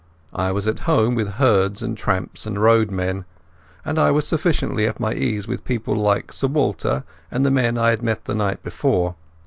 I 0.33 0.51
was 0.51 0.67
at 0.67 0.79
home 0.89 1.13
with 1.13 1.33
herds 1.33 1.83
and 1.83 1.95
tramps 1.95 2.47
and 2.47 2.57
roadmen, 2.59 3.25
and 3.85 3.99
I 3.99 4.09
was 4.09 4.25
sufficiently 4.25 4.87
at 4.87 4.99
my 4.99 5.13
ease 5.13 5.47
with 5.47 5.63
people 5.63 5.95
like 5.95 6.33
Sir 6.33 6.47
Walter 6.47 7.03
and 7.29 7.45
the 7.45 7.51
men 7.51 7.77
I 7.77 7.91
had 7.91 8.01
met 8.01 8.25
the 8.25 8.33
night 8.33 8.63
before. 8.63 9.13